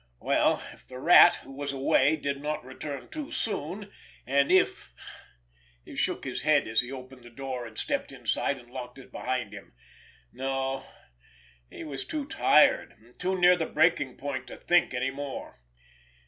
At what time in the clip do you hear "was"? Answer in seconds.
1.51-1.71, 11.83-12.03